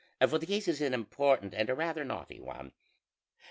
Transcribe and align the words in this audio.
for 0.27 0.39
the 0.39 0.47
case 0.47 0.67
is 0.67 0.81
an 0.81 0.95
important 0.95 1.53
and 1.53 1.69
a 1.69 1.75
rather 1.75 2.03
knotty 2.03 2.39
one. 2.39 2.71